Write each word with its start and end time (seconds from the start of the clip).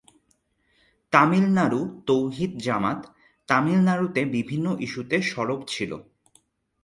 তামিলনাড়ু 1.13 1.81
তৌহিদ 2.07 2.51
জামাত 2.57 2.99
তামিলনাড়ুতে 3.49 4.21
বিভিন্ন 4.35 4.65
ইস্যুতে 4.79 5.17
সরব 5.31 5.59
ছিল। 5.67 5.91